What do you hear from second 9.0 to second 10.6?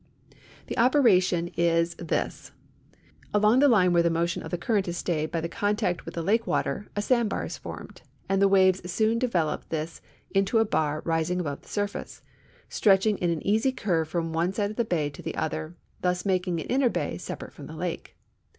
develop this into